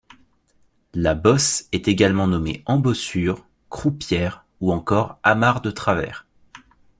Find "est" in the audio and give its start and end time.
1.73-1.87